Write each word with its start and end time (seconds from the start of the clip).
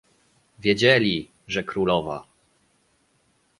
"Wiedzieli, 0.59 1.31
że 1.47 1.63
królowa." 1.63 2.25